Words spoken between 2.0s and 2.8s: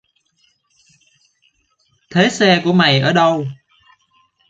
thế xe của